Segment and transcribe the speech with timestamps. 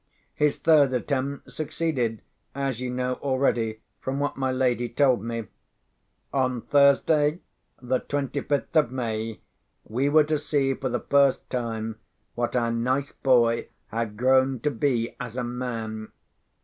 [0.33, 2.23] His third attempt succeeded,
[2.55, 5.45] as you know already from what my lady told me.
[6.33, 7.41] On Thursday
[7.79, 9.41] the twenty fifth of May,
[9.83, 11.99] we were to see for the first time
[12.33, 16.11] what our nice boy had grown to be as a man.